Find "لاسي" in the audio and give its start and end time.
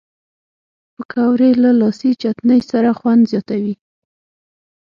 1.79-2.11